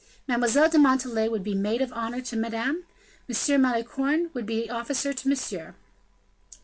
[0.27, 2.85] Mademoiselle de Montalais would be maid of honor to Madame.
[3.29, 3.61] M.
[3.61, 5.75] Malicorne would be officer to Monsieur.